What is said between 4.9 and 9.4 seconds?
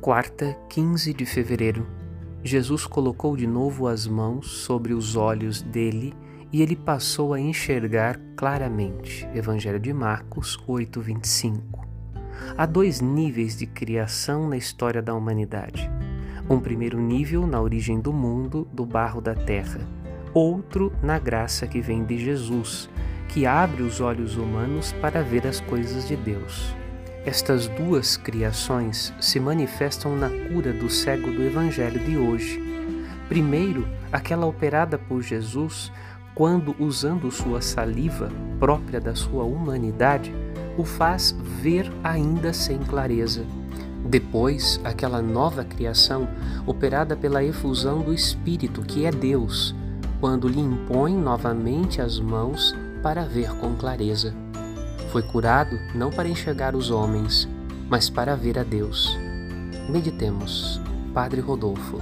os olhos dele e ele passou a enxergar claramente.